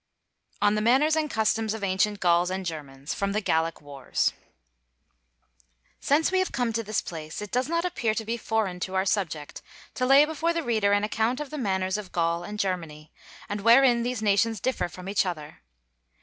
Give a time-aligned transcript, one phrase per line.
[0.63, 4.33] ON THE MANNERS AND CUSTOMS OF ANCIENT GAULS AND GERMANS From 'The Gallic Wars'
[5.99, 8.95] Since we have come to this place, it does not appear to be foreign to
[8.95, 9.61] our subject
[9.93, 13.11] to lay before the reader an account of the manners of Gaul and Germany,
[13.47, 15.59] and wherein these nations differ from each other.